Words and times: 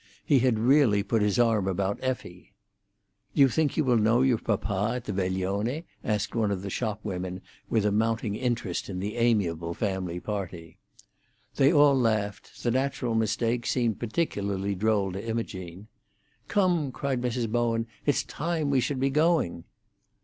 He 0.25 0.39
had 0.39 0.57
really 0.57 1.03
put 1.03 1.21
his 1.21 1.37
arm 1.37 1.67
about 1.67 1.99
Effie. 2.01 2.53
"Do 3.35 3.41
you 3.41 3.47
think 3.47 3.77
you 3.77 3.83
will 3.83 3.97
know 3.99 4.23
your 4.23 4.39
papa 4.39 4.93
at 4.95 5.03
the 5.03 5.13
veglione?" 5.13 5.83
asked 6.03 6.33
one 6.33 6.49
of 6.49 6.63
the 6.63 6.71
shop 6.71 6.99
women, 7.03 7.39
with 7.69 7.85
a 7.85 7.91
mounting 7.91 8.33
interest 8.33 8.89
in 8.89 8.99
the 8.99 9.15
amiable 9.17 9.75
family 9.75 10.19
party. 10.19 10.79
They 11.57 11.71
all 11.71 11.95
laughed; 11.95 12.63
the 12.63 12.71
natural 12.71 13.13
mistake 13.13 13.67
seemed 13.67 13.99
particularly 13.99 14.73
droll 14.73 15.11
to 15.11 15.23
Imogene. 15.23 15.87
"Come," 16.47 16.91
cried 16.91 17.21
Mrs. 17.21 17.47
Bowen; 17.51 17.85
"it's 18.03 18.23
time 18.23 18.71
we 18.71 18.79
should 18.79 18.99
be 18.99 19.11
going." 19.11 19.65